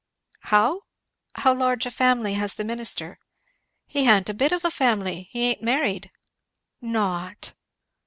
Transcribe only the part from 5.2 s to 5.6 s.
He